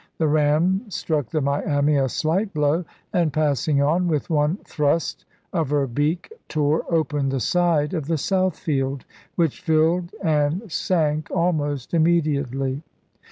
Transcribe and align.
The 0.17 0.25
ram 0.27 0.85
struck 0.89 1.27
the 1.27 1.41
Miami 1.41 2.07
& 2.07 2.07
slight 2.09 2.55
blow, 2.55 2.85
and, 3.13 3.31
passing 3.31 3.83
on, 3.83 4.07
with 4.07 4.31
one 4.31 4.57
thrust 4.65 5.25
of 5.53 5.69
her 5.69 5.85
beak 5.85 6.33
tore 6.49 6.91
open 6.91 7.29
the 7.29 7.39
side 7.39 7.93
of 7.93 8.07
the 8.07 8.15
Southfield, 8.17 9.03
which 9.35 9.61
filled 9.61 10.11
and 10.23 10.71
sank 10.71 11.29
almost 11.29 11.93
immediately. 11.93 12.81